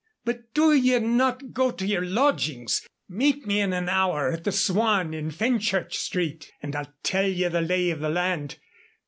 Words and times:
But 0.25 0.51
do 0.55 0.73
ye 0.73 0.97
not 0.97 1.53
go 1.53 1.69
to 1.69 1.85
yer 1.85 2.01
lodgings. 2.01 2.87
Meet 3.07 3.45
me 3.45 3.59
in 3.61 3.71
an 3.71 3.87
hour 3.87 4.31
at 4.31 4.45
the 4.45 4.51
Swan 4.51 5.13
in 5.13 5.29
Fenchurch 5.29 5.93
Street, 5.95 6.51
and 6.59 6.75
I'll 6.75 6.91
tell 7.03 7.27
ye 7.27 7.47
the 7.49 7.61
lay 7.61 7.91
of 7.91 7.99
the 7.99 8.09
land. 8.09 8.57